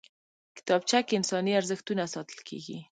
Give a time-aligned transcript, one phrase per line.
[0.57, 2.77] کتابچه کې انساني ارزښتونه ساتل کېږي